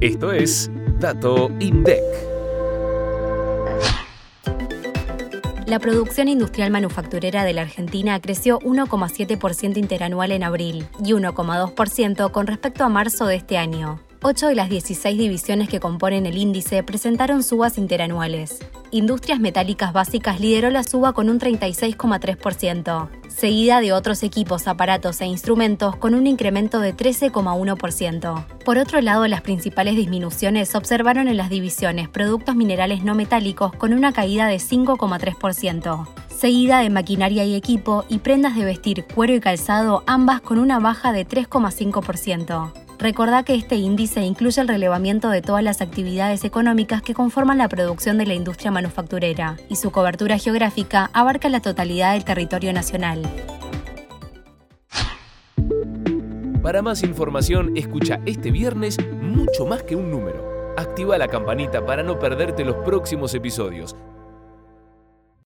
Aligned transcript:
Esto 0.00 0.30
es 0.30 0.70
Dato 1.00 1.50
INDEC. 1.58 2.00
La 5.66 5.80
producción 5.80 6.28
industrial 6.28 6.70
manufacturera 6.70 7.42
de 7.42 7.52
la 7.52 7.62
Argentina 7.62 8.20
creció 8.20 8.60
1,7% 8.60 9.76
interanual 9.76 10.30
en 10.30 10.44
abril 10.44 10.86
y 11.04 11.14
1,2% 11.14 12.30
con 12.30 12.46
respecto 12.46 12.84
a 12.84 12.88
marzo 12.88 13.26
de 13.26 13.34
este 13.34 13.58
año. 13.58 13.98
Ocho 14.22 14.46
de 14.46 14.54
las 14.54 14.70
16 14.70 15.18
divisiones 15.18 15.68
que 15.68 15.80
componen 15.80 16.26
el 16.26 16.36
índice 16.36 16.84
presentaron 16.84 17.42
subas 17.42 17.76
interanuales. 17.76 18.60
Industrias 18.90 19.38
Metálicas 19.38 19.92
Básicas 19.92 20.40
lideró 20.40 20.70
la 20.70 20.82
suba 20.82 21.12
con 21.12 21.28
un 21.28 21.38
36,3%, 21.38 23.08
seguida 23.28 23.80
de 23.80 23.92
otros 23.92 24.22
equipos, 24.22 24.66
aparatos 24.66 25.20
e 25.20 25.26
instrumentos 25.26 25.96
con 25.96 26.14
un 26.14 26.26
incremento 26.26 26.80
de 26.80 26.96
13,1%. 26.96 28.46
Por 28.64 28.78
otro 28.78 29.02
lado, 29.02 29.28
las 29.28 29.42
principales 29.42 29.94
disminuciones 29.94 30.70
se 30.70 30.78
observaron 30.78 31.28
en 31.28 31.36
las 31.36 31.50
divisiones 31.50 32.08
Productos 32.08 32.56
Minerales 32.56 33.04
No 33.04 33.14
Metálicos 33.14 33.72
con 33.72 33.92
una 33.92 34.12
caída 34.14 34.46
de 34.46 34.56
5,3%, 34.56 36.08
seguida 36.34 36.78
de 36.78 36.88
Maquinaria 36.88 37.44
y 37.44 37.56
Equipo 37.56 38.06
y 38.08 38.20
Prendas 38.20 38.56
de 38.56 38.64
Vestir, 38.64 39.04
Cuero 39.14 39.34
y 39.34 39.40
Calzado, 39.40 40.02
ambas 40.06 40.40
con 40.40 40.58
una 40.58 40.78
baja 40.78 41.12
de 41.12 41.26
3,5%. 41.26 42.87
Recordá 42.98 43.44
que 43.44 43.54
este 43.54 43.76
índice 43.76 44.22
incluye 44.22 44.60
el 44.60 44.66
relevamiento 44.66 45.28
de 45.28 45.40
todas 45.40 45.62
las 45.62 45.80
actividades 45.80 46.42
económicas 46.44 47.00
que 47.00 47.14
conforman 47.14 47.58
la 47.58 47.68
producción 47.68 48.18
de 48.18 48.26
la 48.26 48.34
industria 48.34 48.72
manufacturera, 48.72 49.56
y 49.68 49.76
su 49.76 49.92
cobertura 49.92 50.36
geográfica 50.36 51.08
abarca 51.12 51.48
la 51.48 51.60
totalidad 51.60 52.14
del 52.14 52.24
territorio 52.24 52.72
nacional. 52.72 53.22
Para 56.60 56.82
más 56.82 57.04
información, 57.04 57.76
escucha 57.76 58.20
este 58.26 58.50
viernes 58.50 58.98
mucho 59.22 59.64
más 59.64 59.84
que 59.84 59.94
un 59.94 60.10
número. 60.10 60.74
Activa 60.76 61.18
la 61.18 61.28
campanita 61.28 61.86
para 61.86 62.02
no 62.02 62.18
perderte 62.18 62.64
los 62.64 62.76
próximos 62.84 63.32
episodios 63.34 63.94